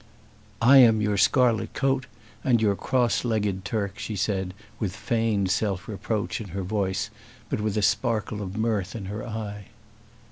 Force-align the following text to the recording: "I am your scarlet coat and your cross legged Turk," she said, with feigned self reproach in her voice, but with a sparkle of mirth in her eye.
"I 0.63 0.77
am 0.77 0.99
your 0.99 1.15
scarlet 1.15 1.75
coat 1.75 2.07
and 2.43 2.59
your 2.59 2.75
cross 2.75 3.23
legged 3.23 3.63
Turk," 3.63 3.99
she 3.99 4.15
said, 4.15 4.55
with 4.79 4.95
feigned 4.95 5.51
self 5.51 5.87
reproach 5.87 6.41
in 6.41 6.47
her 6.57 6.63
voice, 6.63 7.11
but 7.49 7.61
with 7.61 7.77
a 7.77 7.83
sparkle 7.83 8.41
of 8.41 8.57
mirth 8.57 8.95
in 8.95 9.05
her 9.05 9.23
eye. 9.27 9.65